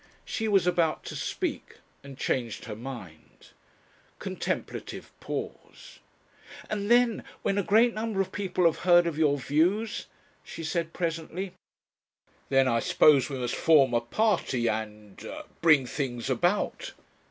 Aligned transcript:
She 0.25 0.47
was 0.47 0.65
about 0.65 1.03
to 1.05 1.15
speak, 1.15 1.77
and 2.03 2.17
changed 2.17 2.65
her 2.65 2.75
mind. 2.75 3.49
Contemplative 4.17 5.11
pause. 5.19 5.99
"And 6.71 6.89
then, 6.89 7.23
when 7.43 7.59
a 7.59 7.63
great 7.63 7.93
number 7.93 8.19
of 8.19 8.31
people 8.31 8.65
have 8.65 8.79
heard 8.79 9.05
of 9.05 9.19
your 9.19 9.37
views?" 9.37 10.07
she 10.43 10.63
said 10.63 10.91
presently. 10.91 11.51
"Then 12.49 12.67
I 12.67 12.79
suppose 12.79 13.29
we 13.29 13.37
must 13.37 13.53
form 13.53 13.93
a 13.93 14.01
party 14.01 14.67
and... 14.67 15.23
bring 15.61 15.85
things 15.85 16.31
about." 16.31 16.93